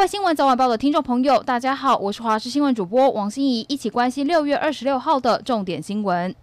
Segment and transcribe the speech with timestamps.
[0.00, 6.34] 各位新闻早晚报的听众朋友，大家好，我是华视新闻主播王心怡，一起关心六月二十六号的重点新闻。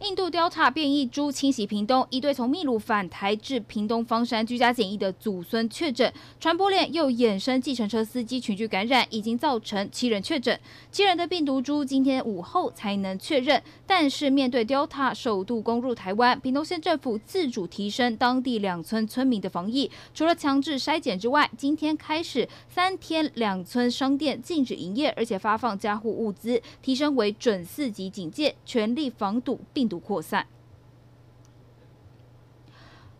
[0.00, 10.60] 印度 Delta 变异株侵袭屏东，一对从秘鲁返台至屏东方山居家检疫的祖孙确诊，传播链又衍生计程车司机群聚感染，已经造成七人确诊。
[10.92, 30.44] 七人的病毒株今天午后才能确认，但是面对 Delta 首度攻入台湾，屏东县政府自主提升当地两村村民的防疫，除了强制筛检之外，今天开始三天两村商店禁止营业，而且发放家户物资，提升为准四级警戒，全力防堵病病毒扩散。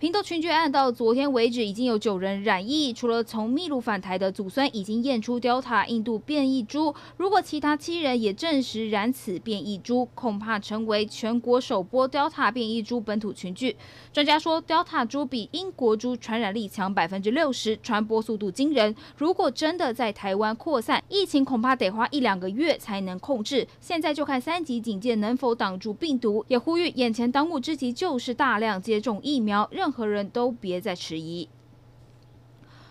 [0.00, 13.76] 屏东群聚案到昨天为止，已经有九人染疫，除了从秘鲁返台的祖孙已经验出 Delta 印度变异株，如果其他七人也证实染此变异株，恐怕成为全国首波 Delta 变异株本土群聚。
[14.10, 18.96] 专家说，Delta 株比英国株传染力强百分之六十，传播速度惊人。
[19.18, 23.68] 如果真的在台湾扩散，疫情恐怕得花一两个月才能控制。
[23.82, 29.68] 现在就看三级警戒能否挡住病毒，也呼吁眼前当务之急就是大量接种疫苗。
[29.70, 31.48] 任任何人都别再迟疑。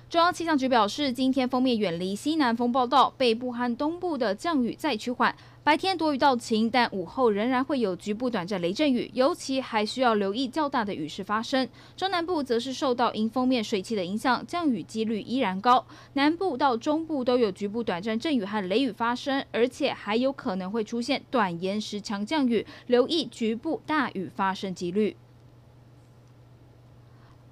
[0.10, 5.34] 中央气象局表示，今天锋面远离西南风报道，北部和东部的降雨再趋缓，
[5.64, 11.70] 白天多云到晴，但午后仍然会有局部短暂雷阵雨，尤其还需要留意较大的雨势发生。
[11.96, 15.86] 中南部则是受到迎风面水汽的影响，降雨几率依然高。
[16.14, 25.16] 南部到中部都有局部短暂阵雨和雷雨发生，而且还有可能会出现短延时强降雨，留意局部大雨发生几率。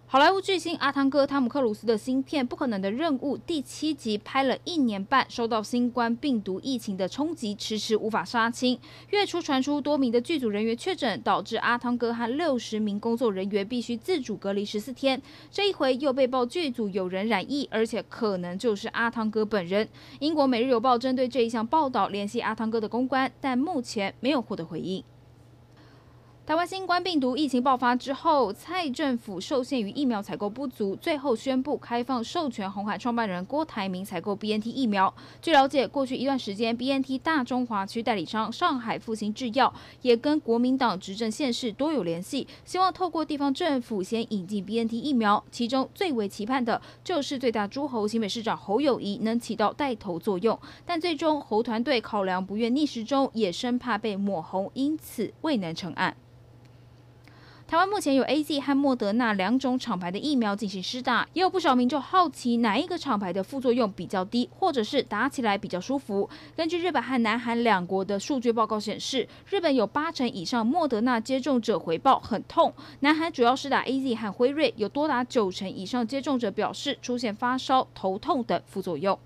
[0.10, 8.80] 好莱坞巨星阿汤哥汤姆克鲁斯的新片《不可能的任务》第七集拍了一年半，受到新冠病毒疫情的冲击，迟迟无法杀青。
[9.10, 15.22] 月初传出多名的剧组人员确诊，导致阿汤哥和六十名工作人员必须自主隔离十四天。
[15.52, 19.90] 这一回又被曝剧组有人染疫，而且可能就是阿汤哥本人。
[20.20, 25.04] 英国《每日邮报》针对这一项报道联系阿汤哥的公关，但目前没有获得回应。
[26.48, 35.14] 台湾新冠病毒疫情爆发之后，蔡政府受限于疫苗采购不足，最后宣布开放授权红海创办人郭台铭采购 BNT 疫苗。
[35.42, 45.44] 据了解，过去一段时间，BNT 大中华区代理商上海复星制药也跟国民党执政县市多有联系，希望透过地方政府先引进 BNT 疫苗。
[45.52, 56.16] 其中最为期盼的就是最大诸侯新北市长侯友谊能起到带头作用，但最终侯团队考量不愿逆时钟，也生怕被抹红，因此未能成案。
[57.68, 66.30] 台湾目前有 AZ 和莫德纳两种厂牌的疫苗进行施打，也有不少民众好奇哪一个厂牌的副作用比较低，或者是打起来比较舒服。
[66.56, 79.20] 根据日本和南韩两国的数据报告显示，日本有八成以上莫德纳接种者回报很痛，南韩主要是打 AZ 和辉瑞，有多达九成以上接种者表示出现发烧、头痛等副作用。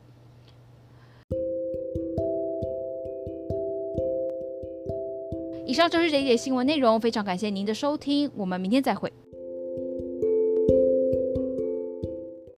[5.72, 9.10] 以上就是这一节新闻内容，非常感谢您的收听，我们明天再会。